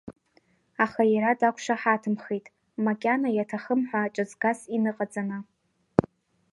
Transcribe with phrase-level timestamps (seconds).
[0.83, 2.45] Аха иара дақәшаҳаҭымхеит,
[2.85, 5.37] макьана иаҭахым ҳәа ҿыҵгас иныҟаҵаны.